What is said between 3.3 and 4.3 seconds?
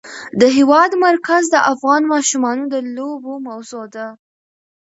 موضوع ده.